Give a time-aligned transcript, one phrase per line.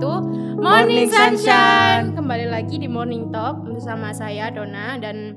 [0.00, 0.18] wabarakatuh.
[0.56, 1.36] Morning, Morning Sunshine.
[1.36, 2.06] Sunshine.
[2.16, 5.36] Kembali lagi di Morning Talk bersama saya Dona dan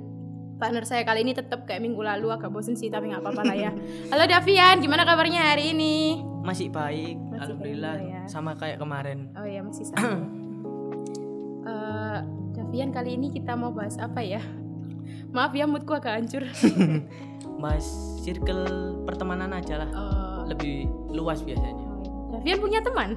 [0.56, 3.56] partner saya kali ini tetap kayak minggu lalu agak bosen sih tapi nggak apa-apa lah
[3.56, 3.72] ya.
[4.12, 6.24] Halo Davian, gimana kabarnya hari ini?
[6.44, 7.96] Masih baik, Masih alhamdulillah.
[8.00, 8.22] baik, ya.
[8.28, 9.32] Sama kayak kemarin.
[9.36, 10.24] Oh ya masih sama.
[11.64, 12.20] Eh,
[12.60, 14.44] Davian kali ini kita mau bahas apa ya?
[15.32, 16.44] Maaf ya moodku agak hancur.
[17.64, 17.88] Bahas
[18.20, 18.68] circle
[19.08, 19.88] pertemanan aja lah.
[19.88, 21.88] Eh, Lebih luas biasanya.
[22.36, 23.16] Davian punya teman?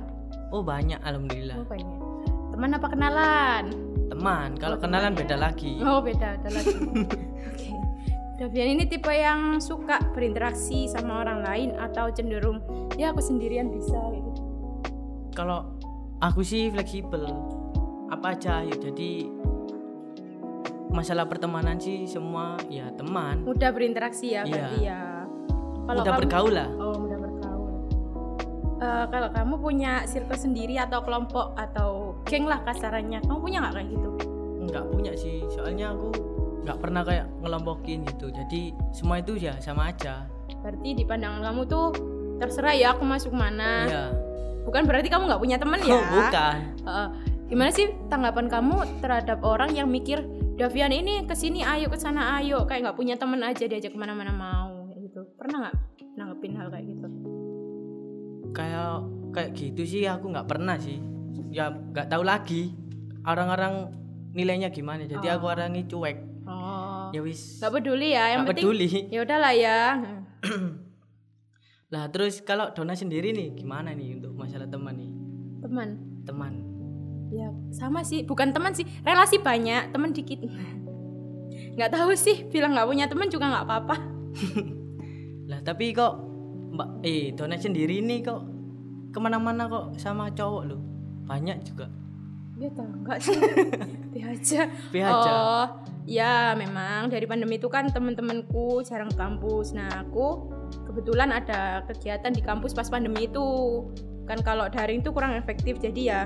[0.56, 1.56] Oh, banyak alhamdulillah.
[1.58, 1.98] Oh banyak.
[2.50, 3.64] Teman apa kenalan?
[4.08, 5.20] Teman, kalau Oh, kenalan teman ya.
[5.20, 5.72] beda lagi.
[5.78, 6.72] Oh beda, ada lagi.
[7.52, 7.68] Oke.
[8.36, 12.60] Davian ini tipe yang suka berinteraksi sama orang lain atau cenderung
[12.94, 14.30] ya aku sendirian bisa gitu.
[15.30, 15.76] Kalau
[16.18, 17.28] aku sih fleksibel.
[18.06, 18.72] Apa aja ya.
[18.72, 19.28] Jadi
[20.88, 23.44] masalah pertemanan sih semua ya teman.
[23.44, 24.48] Mudah berinteraksi ya Iya.
[24.48, 25.00] berarti ya.
[25.86, 26.68] Kalau Udah kamu- bergaul lah.
[26.72, 26.85] Oh mudah.
[28.76, 33.74] Eh, kalau kamu punya circle sendiri atau kelompok atau geng lah kasarannya, kamu punya nggak
[33.74, 34.10] kayak gitu?
[34.60, 35.40] Enggak punya sih.
[35.48, 36.12] Soalnya aku
[36.68, 38.28] nggak pernah kayak ngelompokin gitu.
[38.28, 40.28] Jadi semua itu ya sama aja.
[40.60, 41.86] Berarti di pandangan kamu tuh
[42.36, 43.88] terserah ya aku masuk mana.
[43.88, 44.04] Iya.
[44.68, 45.94] Bukan berarti kamu nggak punya temen ya?
[45.96, 46.56] Oh, bukan.
[46.84, 47.08] Heeh.
[47.46, 50.18] gimana sih tanggapan kamu terhadap orang yang mikir
[50.58, 53.98] Davian ini ke sini ayo ke sana ayo kayak nggak punya temen aja diajak ke
[54.02, 55.74] mana-mana mau kayak gitu pernah nggak
[56.18, 57.06] nanggepin hal kayak gitu
[58.56, 59.04] kayak
[59.36, 60.96] kayak gitu sih aku nggak pernah sih.
[61.52, 62.72] Ya nggak tahu lagi
[63.28, 63.92] orang-orang
[64.32, 65.04] nilainya gimana.
[65.04, 66.48] Jadi aku orangnya cuek.
[66.48, 67.12] Oh.
[67.12, 67.60] Ya wis.
[67.60, 68.88] Nggak peduli ya yang nggak penting peduli.
[69.12, 69.80] ya udahlah ya.
[71.92, 75.10] Lah terus kalau Dona sendiri nih gimana nih untuk masalah teman nih?
[75.62, 75.88] Teman?
[76.26, 76.52] Teman.
[77.30, 78.24] Ya sama sih.
[78.24, 80.42] Bukan teman sih relasi banyak teman dikit.
[81.76, 83.96] Nggak tahu sih bilang nggak punya teman juga nggak apa-apa.
[85.50, 86.25] Lah tapi kok
[86.76, 88.44] mbak eh Dona sendiri nih kok.
[89.10, 90.80] Ke mana-mana kok sama cowok loh.
[91.24, 91.88] Banyak juga.
[92.56, 93.36] Ya tahu nggak sih.
[94.16, 94.64] Aja
[94.96, 95.12] aja.
[95.12, 95.64] oh
[96.08, 99.76] ya memang dari pandemi itu kan teman-temanku jarang ke kampus.
[99.76, 100.48] Nah aku
[100.88, 103.44] kebetulan ada kegiatan di kampus pas pandemi itu.
[104.24, 106.20] Kan kalau daring itu kurang efektif jadi ya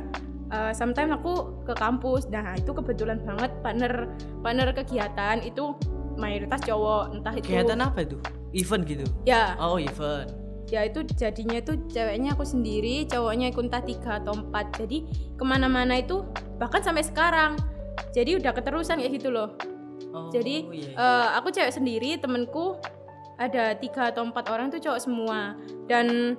[0.54, 2.30] uh, sometimes aku ke kampus.
[2.30, 4.06] Nah itu kebetulan banget partner
[4.40, 5.74] partner kegiatan itu
[6.14, 7.18] mayoritas cowok.
[7.18, 8.16] Entah itu kegiatan apa itu?
[8.54, 9.06] Event gitu?
[9.26, 9.58] Ya.
[9.58, 10.39] Oh event
[10.70, 14.78] ya itu jadinya itu ceweknya aku sendiri cowoknya ikut entah tiga atau empat.
[14.78, 15.04] Jadi
[15.34, 16.22] ke mana-mana itu
[16.62, 17.58] bahkan sampai sekarang.
[18.14, 19.58] Jadi udah keterusan kayak gitu loh.
[20.10, 20.94] Oh, jadi iya.
[20.94, 22.78] eh, aku cewek sendiri temenku
[23.38, 25.58] ada tiga atau empat orang tuh cowok semua.
[25.90, 26.38] Dan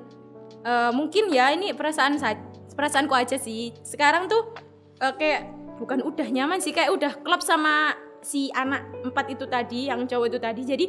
[0.63, 2.39] eh, mungkin ya ini perasaan sa-
[2.73, 3.75] perasaanku aja sih.
[3.83, 4.55] Sekarang tuh
[5.03, 5.41] eh, kayak
[5.75, 10.27] bukan udah nyaman sih kayak udah klop sama si anak empat itu tadi yang cowok
[10.31, 10.61] itu tadi.
[10.63, 10.85] Jadi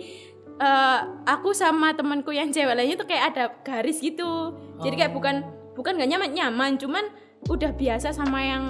[0.55, 5.17] eh, aku sama temanku yang cewek lainnya tuh kayak ada garis gitu jadi kayak Oh.
[5.17, 5.37] bukan
[5.73, 7.05] bukan gak nyaman nyaman cuman
[7.47, 8.65] udah biasa sama yang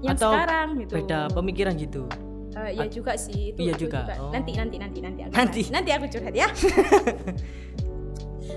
[0.00, 2.04] yang Atau sekarang gitu beda pemikiran gitu
[2.52, 4.04] Eh, iya juga sih itu, Iya itu juga.
[4.20, 4.28] Oh.
[4.28, 5.60] nanti nanti nanti nanti aku Nanti.
[5.68, 6.44] nanti aku curhat ya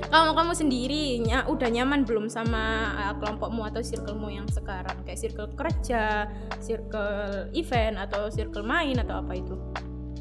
[0.05, 2.63] kalau kamu sendiri nya- udah nyaman belum sama
[2.97, 6.27] eh, kelompokmu atau circlemu yang sekarang kayak circle kerja
[6.59, 7.15] circle
[7.53, 9.55] event atau circle main atau apa itu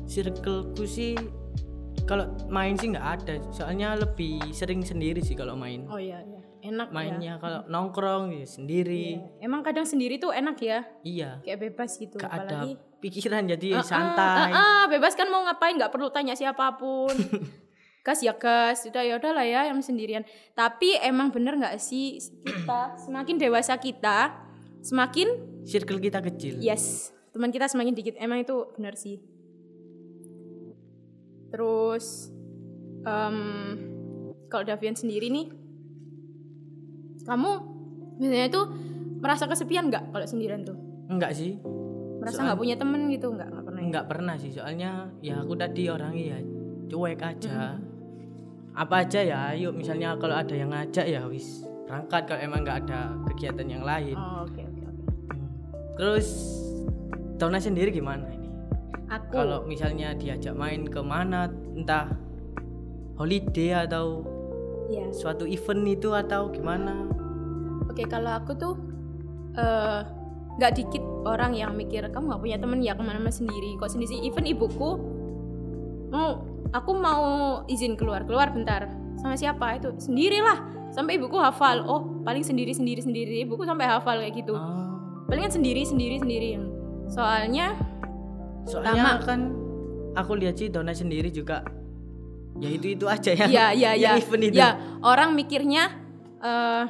[0.04, 1.18] circleku sih
[2.04, 5.88] kalau main sih nggak ada soalnya lebih sering sendiri sih kalau main.
[5.88, 6.40] Oh iya iya.
[6.64, 6.94] Enak ya.
[6.96, 9.20] Mainnya kalau nongkrong ya sendiri.
[9.40, 10.84] Emang kadang sendiri tuh enak ya?
[11.04, 11.40] Iya.
[11.44, 14.52] Kayak bebas gitu gak ada apalagi pikiran jadi ah, santai.
[14.52, 15.76] ah, ah, bebas kan mau ngapain?
[15.76, 17.12] Nggak perlu tanya siapa pun.
[18.04, 18.84] Gas ya gas.
[18.84, 20.28] Udah ya udahlah ya yang sendirian.
[20.52, 24.44] Tapi emang bener nggak sih kita semakin dewasa kita
[24.84, 25.28] semakin
[25.64, 26.60] circle kita kecil.
[26.60, 27.16] Yes.
[27.32, 28.20] Teman kita semakin dikit.
[28.20, 29.24] Emang itu bener sih
[31.54, 32.34] terus
[33.06, 33.38] em,
[34.50, 35.46] kalau Davian sendiri nih
[37.22, 37.50] kamu
[38.18, 38.66] biasanya tuh
[39.22, 40.74] merasa kesepian nggak kalau sendirian tuh?
[41.06, 41.56] Enggak sih.
[42.18, 43.30] Merasa nggak punya temen gitu?
[43.30, 43.86] Nggak nggak pernah ya?
[43.86, 44.90] enggak pernah sih soalnya
[45.22, 46.38] ya aku tadi orangnya ya
[46.90, 47.78] cuek aja.
[48.74, 52.78] Apa aja ya ayo misalnya kalau ada yang ngajak ya wis berangkat kalau emang nggak
[52.90, 54.18] ada kegiatan yang lain.
[54.18, 55.04] Oh oke oke oke.
[55.30, 55.48] Hmm.
[55.94, 56.28] terus
[57.38, 58.43] Dona sendiri gimana
[59.20, 62.10] aku kalau misalnya diajak main ke mana entah
[63.18, 64.26] holiday atau
[64.90, 67.08] ya suatu event itu atau gimana
[67.94, 68.74] Oke, kalau aku tuh
[69.54, 70.02] eh,
[70.58, 73.78] nggak dikit orang yang mikir kamu nggak punya temen ya ke mana-mana sendiri.
[73.78, 74.20] Kok sendiri sih?
[74.26, 74.98] Even ibuku
[76.10, 76.42] mau
[76.74, 77.22] aku mau
[77.70, 81.86] izin keluar keluar bentar sama siapa itu sendirilah sampai ibuku hafal.
[81.86, 83.46] Oh paling sendiri sendiri sendiri.
[83.46, 84.58] Ibuku sampai hafal kayak gitu.
[84.58, 84.98] oh,
[85.30, 86.58] Palingan sendiri sendiri sendiri.
[87.06, 87.78] Soalnya
[88.64, 89.24] soalnya Lama.
[89.24, 89.40] kan
[90.16, 91.64] aku lihat sih Dona sendiri juga.
[92.62, 93.46] Ya itu itu aja ya.
[93.50, 94.58] Ya ya yang event itu.
[94.58, 95.90] Ya orang mikirnya
[96.40, 96.84] eh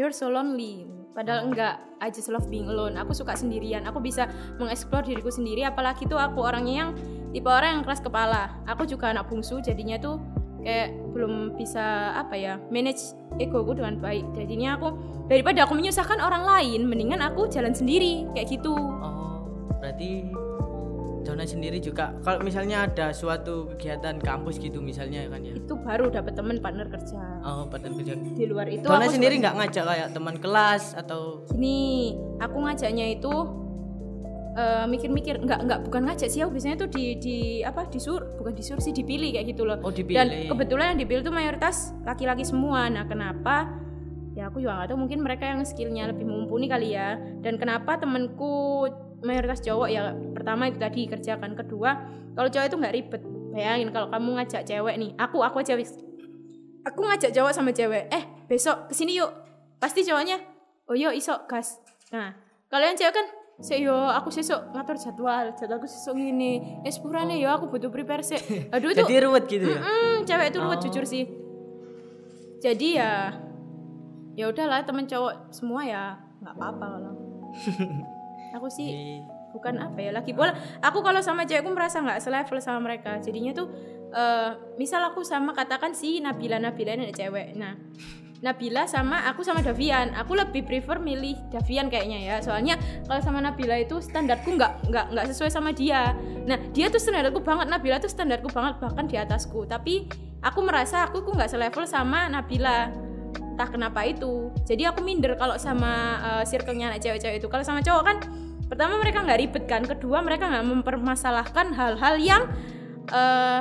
[0.00, 0.88] you're so lonely.
[1.12, 1.76] Padahal enggak.
[2.02, 2.98] I just love being alone.
[2.98, 3.86] Aku suka sendirian.
[3.86, 4.26] Aku bisa
[4.58, 5.62] mengeksplor diriku sendiri.
[5.62, 6.90] Apalagi tuh aku orangnya yang
[7.30, 8.58] tipe orang yang keras kepala.
[8.66, 10.18] Aku juga anak bungsu jadinya tuh
[10.62, 14.24] kayak belum bisa apa ya manage egoku dengan baik.
[14.34, 14.88] Jadinya aku
[15.28, 18.26] daripada aku menyusahkan orang lain mendingan aku jalan sendiri.
[18.34, 18.74] Kayak gitu.
[18.74, 19.22] Oh
[19.82, 20.31] berarti
[21.32, 22.12] Dona sendiri juga.
[22.20, 25.56] Kalau misalnya ada suatu kegiatan kampus gitu misalnya kan ya?
[25.56, 27.40] Itu baru dapat teman partner kerja.
[27.40, 28.20] Oh partner kerja.
[28.20, 31.40] Di luar itu Dona aku sendiri nggak ngajak kayak teman kelas atau?
[31.48, 33.32] Gini, aku ngajaknya itu
[34.60, 38.52] eh, mikir-mikir nggak nggak bukan ngajak sih aku biasanya tuh di di apa disur bukan
[38.52, 39.80] disur sih dipilih kayak gitu loh.
[39.80, 40.52] Oh dan dipilih.
[40.52, 42.92] kebetulan yang dipilih tuh mayoritas laki-laki semua.
[42.92, 43.72] Nah kenapa?
[44.36, 47.16] Ya aku juga nggak tahu mungkin mereka yang skillnya lebih mumpuni kali ya.
[47.40, 48.84] Dan kenapa temenku
[49.22, 51.90] mayoritas cowok ya pertama itu tadi kerjakan kedua
[52.34, 53.22] kalau cowok itu nggak ribet
[53.54, 55.94] bayangin kalau kamu ngajak cewek nih aku aku aja wis
[56.82, 59.30] aku ngajak cowok sama cewek eh besok ke sini yuk
[59.78, 60.42] pasti cowoknya
[60.86, 61.78] oh yuk isok gas
[62.10, 62.34] nah
[62.66, 63.26] kalian cewek kan
[63.62, 66.82] Sik yo, aku sesuk ngatur jadwal, jadwalku sesuk gini.
[66.82, 68.40] Eh sepurane yo, aku butuh prepare sih.
[68.74, 70.84] Aduh itu jadi ruwet gitu ya Mm, cewek itu ruwet Oh.
[70.88, 71.28] jujur sih.
[72.58, 73.30] Jadi ya
[74.34, 77.12] ya udahlah temen cowok semua ya nggak apa-apa kalau.
[78.56, 82.58] aku sih Jadi, bukan apa ya lagi pula aku kalau sama cewekku merasa nggak selevel
[82.58, 83.20] sama mereka.
[83.20, 83.68] Jadinya tuh
[84.10, 84.50] eh,
[84.80, 87.54] misal aku sama katakan si Nabila Nabila ini cewek.
[87.54, 87.76] Nah
[88.42, 90.18] Nabila sama aku sama Davian.
[90.18, 92.36] Aku lebih prefer milih Davian kayaknya ya.
[92.42, 92.74] Soalnya
[93.06, 96.10] kalau sama Nabila itu standarku nggak nggak nggak sesuai sama dia.
[96.42, 97.70] Nah dia tuh standarku banget.
[97.70, 99.62] Nabila tuh standarku banget bahkan di atasku.
[99.70, 100.10] Tapi
[100.42, 102.90] aku merasa aku kok nggak selevel sama Nabila.
[103.54, 104.50] Entah kenapa itu.
[104.66, 107.46] Jadi aku minder kalau sama eh, circle-nya anak cewek-cewek itu.
[107.46, 108.16] Kalau sama cowok kan
[108.72, 109.84] pertama mereka nggak ribet kan?
[109.84, 112.42] Kedua mereka nggak mempermasalahkan hal-hal yang
[113.12, 113.60] eh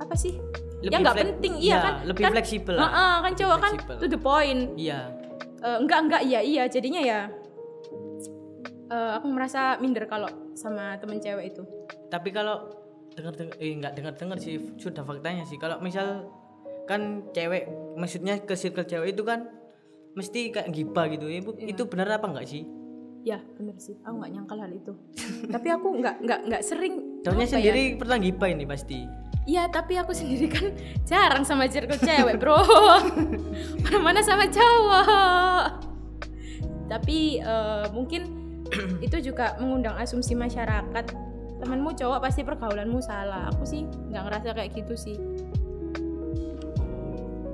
[0.00, 0.40] apa sih?
[0.80, 1.52] Yang nggak penting.
[1.60, 1.94] Iya ya, kan?
[2.08, 2.88] lebih kan, fleksibel lah.
[2.88, 4.72] Heeh, kan cowok kan to the point.
[4.80, 5.12] Iya.
[5.60, 6.64] Eh, enggak enggak iya iya.
[6.72, 7.20] Jadinya ya
[8.88, 11.62] eh, aku merasa minder kalau sama temen cewek itu.
[12.08, 12.72] Tapi kalau
[13.12, 15.60] dengar dengar eh nggak dengar dengar sih sudah faktanya sih.
[15.60, 16.32] Kalau misal
[16.88, 17.68] kan cewek
[18.00, 19.52] maksudnya ke circle cewek itu kan
[20.16, 21.28] mesti kayak gibah gitu.
[21.28, 21.76] Ya Bu, Iya.
[21.76, 22.64] itu benar apa enggak sih
[23.26, 24.92] ya bener sih aku nggak nyangkal hal itu
[25.54, 29.00] tapi aku nggak nggak nggak sering apa ya, sendiri pernah gibah ini pasti
[29.46, 30.74] Iya, tapi aku sendiri kan
[31.06, 32.58] jarang sama circle cewek, bro.
[33.86, 35.06] Mana-mana sama cowok.
[36.90, 38.26] Tapi eh, mungkin
[39.06, 41.14] itu juga mengundang asumsi masyarakat.
[41.62, 43.46] Temenmu cowok pasti pergaulanmu salah.
[43.54, 45.14] Aku sih nggak ngerasa kayak gitu sih.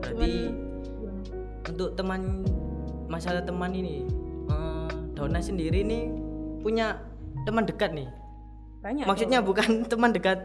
[0.01, 0.57] berarti Cuman,
[1.77, 2.21] untuk teman
[3.13, 4.09] masalah teman ini
[5.23, 6.11] Dona sendiri nih
[6.67, 6.99] punya
[7.47, 8.11] teman dekat nih
[8.83, 9.07] banyak.
[9.07, 9.55] maksudnya tuh.
[9.55, 10.39] bukan teman dekat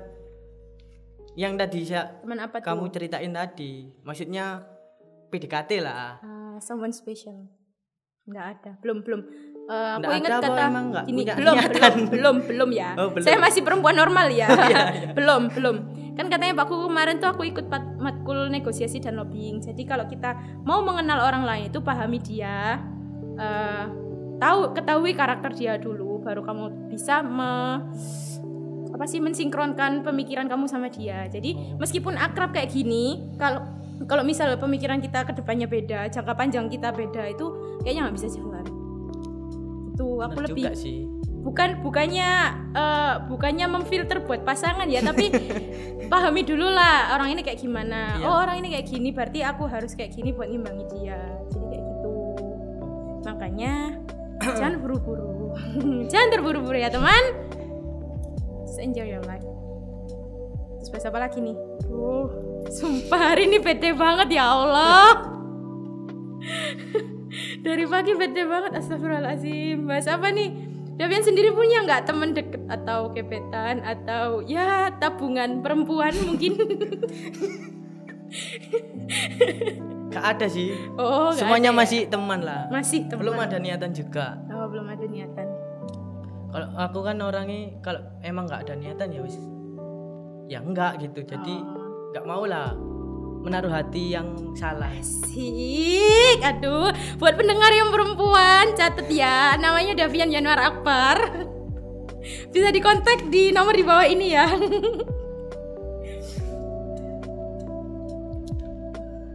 [1.33, 3.01] yang tadi saya teman apa kamu tuh?
[3.01, 4.61] ceritain tadi maksudnya
[5.33, 7.49] PDKT lah Ah, someone special.
[8.29, 8.71] Nggak ada.
[8.85, 9.21] Belum belum.
[9.67, 12.89] Eh, aku ingat kata emang punya belum belum belum belum ya.
[12.97, 13.25] Oh, belum.
[13.25, 14.47] Saya masih perempuan normal ya.
[14.71, 15.75] iya, belum belum.
[16.15, 17.67] Kan katanya Pakku kemarin tuh aku ikut
[17.99, 19.61] matkul negosiasi dan lobbying.
[19.61, 20.33] Jadi kalau kita
[20.65, 22.81] mau mengenal orang lain itu pahami dia,
[23.37, 24.06] eh,
[24.37, 27.81] tahu ketahui karakter dia dulu, baru kamu bisa me,
[28.93, 31.25] apa sih mensinkronkan pemikiran kamu sama dia.
[31.27, 33.65] Jadi meskipun akrab kayak gini, kalau
[34.05, 37.45] kalau misal pemikiran kita ke depannya beda, jangka panjang kita beda itu
[37.81, 38.65] kayaknya nggak bisa jalan.
[39.93, 40.99] Itu aku Bener lebih juga sih
[41.37, 42.29] bukan bukannya
[42.75, 45.31] eh, bukannya memfilter buat pasangan ya tapi
[46.11, 48.27] pahami dulu lah orang ini kayak gimana Iya.
[48.27, 51.15] oh orang ini kayak gini berarti aku harus kayak gini buat ngimbangi dia
[51.47, 52.15] jadi kayak gitu
[53.23, 53.73] makanya
[54.59, 55.27] jangan buru-buru.
[56.11, 57.23] Jangan terburu-buru ya teman.
[58.63, 59.43] Just enjoy your life.
[60.77, 61.57] Terus bahas apa lagi nih?
[61.89, 62.29] Uh
[62.67, 65.09] sumpah hari ini bete banget ya Allah.
[67.65, 69.87] Dari pagi bete banget astagfirullahaladzim.
[69.87, 70.49] Bahas apa nih?
[70.97, 76.57] Davian sendiri punya nggak temen deket atau kepetan atau ya tabungan perempuan mungkin
[80.07, 80.73] gak ada sih.
[80.95, 81.81] Oh semuanya ada ya?
[81.83, 82.61] masih teman lah.
[82.71, 83.19] Masih teman.
[83.27, 84.39] Belum ada niatan juga.
[84.51, 85.47] Oh belum ada niatan.
[86.47, 89.37] Kalau aku kan orangnya kalau emang nggak ada niatan ya wis.
[90.47, 91.23] Ya enggak gitu.
[91.27, 92.11] Jadi Oh.
[92.15, 92.71] nggak mau lah
[93.43, 94.91] menaruh hati yang salah.
[94.99, 101.15] Sik, aduh, buat pendengar yang perempuan catet ya, namanya Davian Januar Akbar.
[102.51, 104.51] Bisa dikontak di nomor di bawah ini ya.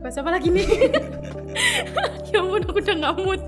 [0.03, 0.67] Bahas apa lagi nih?
[2.35, 3.43] ya ampun, aku udah nggak mood.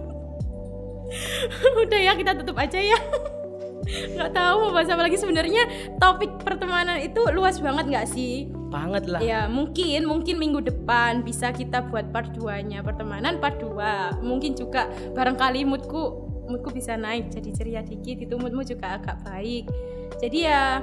[1.84, 2.98] udah ya kita tutup aja ya.
[4.16, 8.48] nggak tahu mau bahas apa lagi sebenarnya topik pertemanan itu luas banget nggak sih?
[8.74, 13.62] banget lah Ya mungkin mungkin minggu depan bisa kita buat part 2 nya pertemanan part
[13.62, 16.02] 2 Mungkin juga barangkali moodku
[16.50, 19.70] moodku bisa naik jadi ceria dikit itu moodmu juga agak baik
[20.18, 20.82] Jadi ya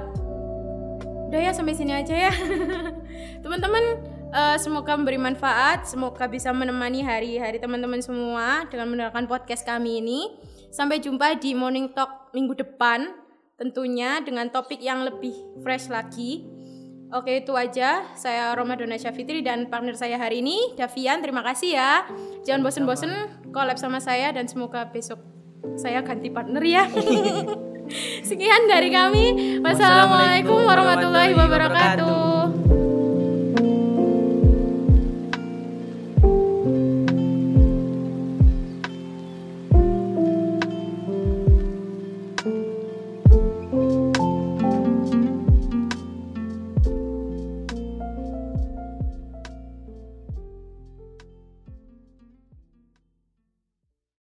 [1.28, 2.32] udah ya sampai sini aja ya
[3.44, 10.00] Teman-teman eh, semoga memberi manfaat Semoga bisa menemani hari-hari teman-teman semua Dengan mendengarkan podcast kami
[10.00, 10.32] ini.
[10.72, 13.22] Sampai jumpa di Morning Talk minggu depan
[13.62, 16.42] Tentunya dengan topik yang lebih fresh lagi.
[17.14, 18.02] Oke itu aja.
[18.18, 21.22] Saya Roma Donasya Fitri dan partner saya hari ini Davian.
[21.22, 22.08] Terima kasih ya.
[22.42, 23.12] Jangan bosen-bosen
[23.54, 25.22] collab sama saya dan semoga besok
[25.78, 26.90] saya ganti partner ya.
[28.28, 29.24] Sekian dari kami.
[29.62, 32.31] Wassalamualaikum warahmatullahi wabarakatuh